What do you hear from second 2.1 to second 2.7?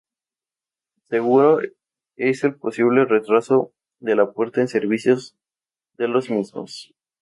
es el